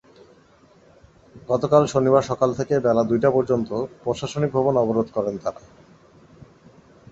[1.49, 3.69] গতকাল শনিবার সকাল থেকে বেলা দুইটা পর্যন্ত
[4.03, 5.61] প্রশাসনিক ভবন অবরোধ করেন তাঁরা।